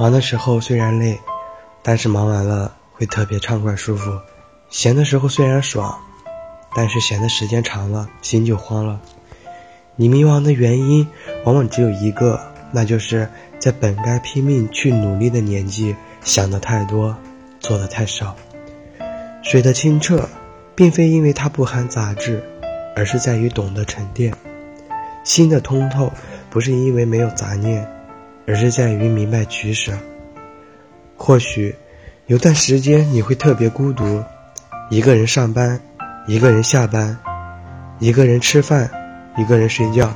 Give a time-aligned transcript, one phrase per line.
[0.00, 1.20] 忙的时候虽然累，
[1.82, 4.22] 但是忙完了会特别畅快舒服；
[4.70, 5.98] 闲的时候虽然爽，
[6.74, 8.98] 但是闲的时间长了心就慌了。
[9.96, 11.06] 你迷茫的原因
[11.44, 12.40] 往往只有一个，
[12.72, 13.28] 那就是
[13.58, 17.14] 在本该拼命去努力的年纪，想的太多，
[17.58, 18.34] 做的太少。
[19.42, 20.30] 水的清澈，
[20.74, 22.42] 并非因为它不含杂质，
[22.96, 24.32] 而是在于懂得沉淀；
[25.24, 26.10] 心的通透，
[26.48, 27.86] 不是因为没有杂念，
[28.50, 29.92] 而是在于明白取舍。
[31.16, 31.76] 或许
[32.26, 34.24] 有段时间你会特别孤独，
[34.88, 35.80] 一个人上班，
[36.26, 37.16] 一个人下班，
[38.00, 38.90] 一个人吃饭，
[39.36, 40.12] 一个人睡觉，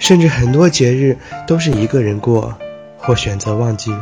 [0.00, 2.52] 甚至很多节日都是一个人过，
[2.98, 3.94] 或选择忘记。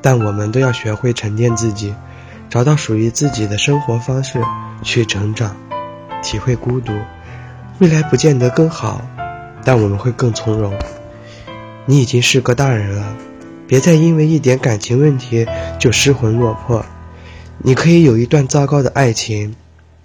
[0.00, 1.94] 但我们都要学会沉淀自己。
[2.48, 4.40] 找到属于自己的生活方式，
[4.82, 5.54] 去成长，
[6.22, 6.94] 体会孤独。
[7.78, 9.02] 未来不见得更好，
[9.66, 10.72] 但我们会更从容。
[11.90, 13.16] 你已经是个大人了，
[13.66, 15.46] 别再因为一点感情问题
[15.78, 16.84] 就失魂落魄。
[17.62, 19.56] 你可以有一段糟糕的爱情，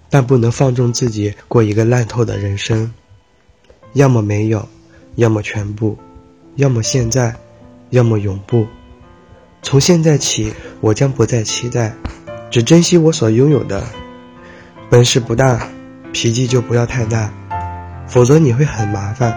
[0.10, 2.94] 但不能放纵自己过一个烂透的人生。
[3.92, 4.70] 要么没有，
[5.16, 5.98] 要么全部；
[6.56, 7.36] 要么现在，
[7.90, 8.66] 要么永不。
[9.62, 11.94] 从现在起，我将不再期待。
[12.50, 13.84] 只珍惜我所拥有的，
[14.90, 15.68] 本事不大，
[16.14, 17.34] 脾气就不要太大，
[18.08, 19.34] 否则你会很麻烦；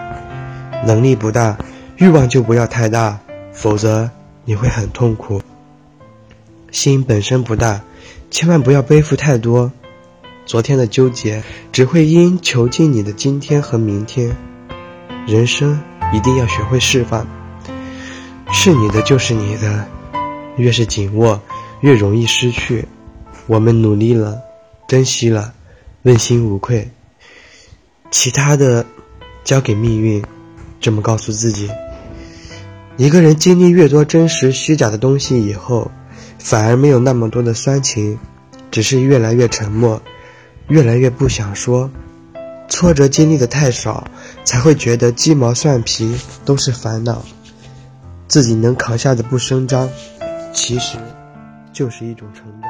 [0.85, 1.57] 能力不大，
[1.97, 3.19] 欲望就不要太大，
[3.51, 4.11] 否则
[4.45, 5.41] 你会很痛苦。
[6.71, 7.81] 心本身不大，
[8.29, 9.71] 千万不要背负太多。
[10.45, 14.37] 昨天的纠结只会因囚禁你的今天和明天。
[15.25, 15.81] 人生
[16.13, 17.27] 一定要学会释放，
[18.53, 19.87] 是你的就是你的，
[20.55, 21.41] 越是紧握，
[21.81, 22.87] 越容易失去。
[23.47, 24.39] 我们努力了，
[24.87, 25.55] 珍惜了，
[26.03, 26.91] 问心无愧。
[28.11, 28.85] 其他的，
[29.43, 30.23] 交给命运。
[30.79, 31.67] 这么告诉自己。
[32.97, 35.91] 一个人经历越多真实虚假的东西以后，
[36.39, 38.17] 反而没有那么多的酸情，
[38.71, 40.01] 只是越来越沉默，
[40.67, 41.91] 越来越不想说。
[42.67, 44.07] 挫折经历的太少，
[44.43, 47.23] 才会觉得鸡毛蒜皮都是烦恼。
[48.27, 49.87] 自己能扛下的不声张，
[50.51, 50.97] 其实
[51.71, 52.69] 就是一种成长。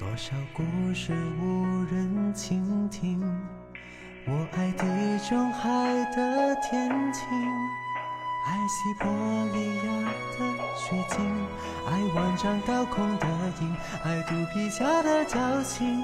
[0.00, 0.62] 多少故
[0.94, 3.20] 事无人倾听，
[4.26, 5.70] 我爱地中海
[6.16, 7.28] 的天晴，
[8.46, 9.06] 爱西伯
[9.52, 9.82] 利亚
[10.38, 10.40] 的
[10.74, 11.20] 雪景，
[11.86, 13.26] 爱万丈高空的
[13.60, 16.00] 鹰，爱肚皮下的侥幸。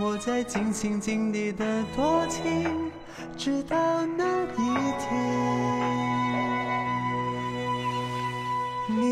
[0.00, 2.90] 我在尽心尽力的多情，
[3.36, 6.31] 直到那一天。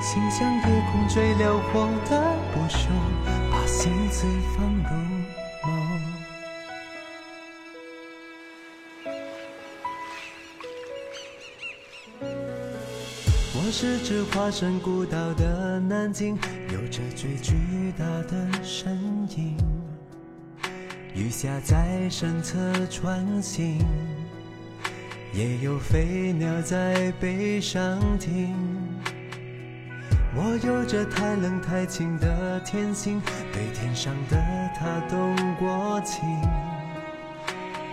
[0.00, 0.62] 心像夜
[0.92, 2.88] 空最辽阔的不朽，
[3.50, 4.90] 把心字放入
[5.62, 5.66] 眸。
[13.54, 16.38] 我是只化身孤岛的南京，
[16.72, 18.96] 有着最巨大的身
[19.36, 19.56] 影。
[21.14, 22.56] 雨下在身侧
[22.90, 23.78] 穿行，
[25.32, 28.54] 也有飞鸟在背上停。
[30.38, 33.22] 我有着太冷太清的天性，
[33.54, 34.36] 对天上的
[34.78, 36.22] 他动过情，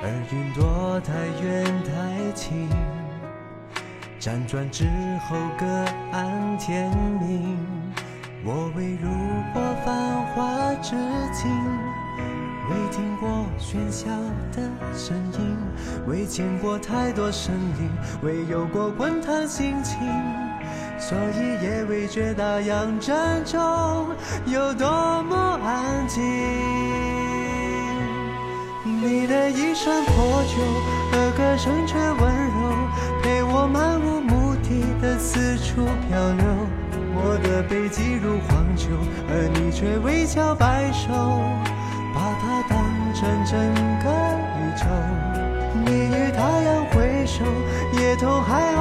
[0.02, 2.70] 而云朵太远太轻，
[4.20, 4.84] 辗转之
[5.30, 5.66] 后各
[6.12, 6.92] 安天
[7.22, 7.58] 命。
[8.44, 9.08] 我未入
[9.54, 10.98] 过繁华之
[11.32, 11.50] 境，
[12.70, 14.10] 未听过喧嚣
[14.52, 15.58] 的声音，
[16.06, 17.90] 未见过太多生灵，
[18.22, 19.98] 未有过滚烫心情。
[20.98, 23.60] 所以也未觉大洋正中
[24.46, 24.88] 有多
[25.24, 26.24] 么安静。
[28.86, 30.62] 你的衣衫破旧，
[31.12, 32.56] 而歌声却温柔，
[33.22, 36.44] 陪我漫无目的的四处漂流。
[37.16, 38.90] 我的背脊如荒丘，
[39.30, 41.14] 而你却微笑摆首，
[42.14, 42.74] 把它当
[43.14, 43.54] 成整
[44.04, 44.10] 个
[44.58, 44.86] 宇宙。
[45.86, 47.44] 你与太阳挥手，
[48.00, 48.73] 也同海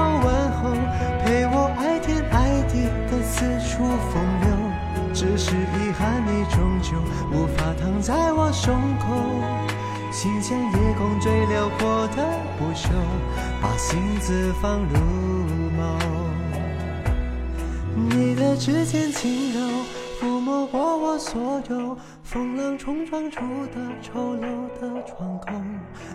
[7.33, 9.07] 无法躺在我胸口。
[10.11, 12.23] 心像夜空最辽阔的
[12.59, 12.91] 不朽，
[13.63, 14.97] 把心字放入
[15.79, 15.81] 眸。
[17.95, 19.61] 你的指尖轻柔，
[20.21, 25.47] 抚摸过我所有，风浪冲撞出的丑陋的窗口。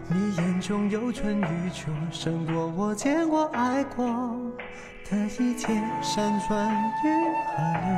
[0.07, 4.05] 你眼中有春与秋，胜过我见过爱过
[5.09, 5.73] 的一切
[6.03, 6.71] 山川
[7.03, 7.07] 与
[7.55, 7.89] 河流。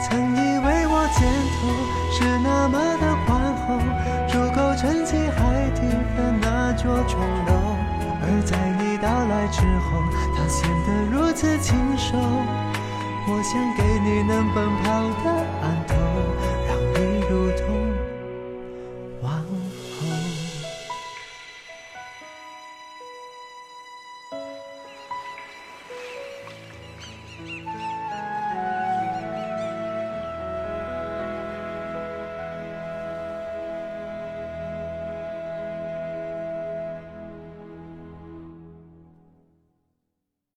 [0.00, 1.60] 曾以为我肩头
[2.10, 3.78] 是那么的宽厚，
[4.28, 5.80] 足够撑起海底
[6.16, 7.50] 的那座钟楼。
[8.20, 10.02] 而在你到来之后，
[10.36, 12.16] 它显得如此清瘦。
[13.30, 14.84] 我想给你能奔跑
[15.22, 15.26] 的
[15.62, 15.94] 岸头。